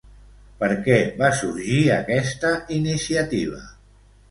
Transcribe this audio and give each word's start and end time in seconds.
Per 0.63 0.69
què 0.87 0.95
va 1.19 1.29
sorgir 1.41 1.77
aquesta 1.99 2.53
iniciativa? 2.81 3.63